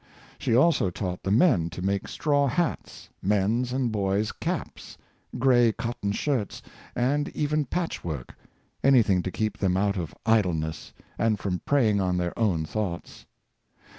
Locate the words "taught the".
0.89-1.29